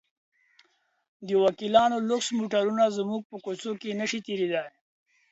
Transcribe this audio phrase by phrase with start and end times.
[1.27, 4.73] د وکیلانو لوکس موټرونه زموږ په کوڅه کې نه شي تېرېدلی.